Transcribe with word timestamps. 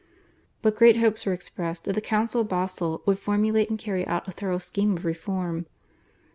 But 0.63 0.75
great 0.75 0.97
hopes 0.97 1.27
were 1.27 1.31
expressed 1.31 1.83
that 1.83 1.93
the 1.93 2.01
Council 2.01 2.41
of 2.41 2.49
Basle 2.49 3.03
would 3.05 3.19
formulate 3.19 3.69
and 3.69 3.77
carry 3.77 4.03
out 4.07 4.27
a 4.27 4.31
thorough 4.31 4.57
scheme 4.57 4.97
of 4.97 5.05
reform. 5.05 5.67